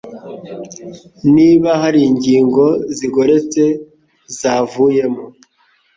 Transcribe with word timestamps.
niba 1.35 1.69
hari 1.81 1.99
ingingo 2.09 2.65
zigoretse 2.97 3.61
zavuyemo 4.39 5.23